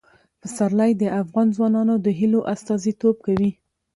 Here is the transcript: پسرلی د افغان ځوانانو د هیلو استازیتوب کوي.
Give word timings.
پسرلی 0.41 0.91
د 1.01 1.03
افغان 1.21 1.47
ځوانانو 1.55 1.95
د 2.05 2.07
هیلو 2.19 2.39
استازیتوب 2.53 3.15
کوي. 3.25 3.51